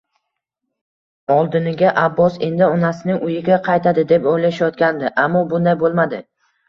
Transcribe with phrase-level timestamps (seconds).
[1.33, 6.23] Oldiniga Abbos endi onasining uyiga qaytadi deb o`ylashayotgandi, ammo bunday bo`lmadi